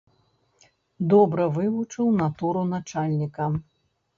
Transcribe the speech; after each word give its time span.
Добра 1.13 1.45
вывучыў 1.57 2.09
натуру 2.23 2.67
начальніка. 2.73 3.53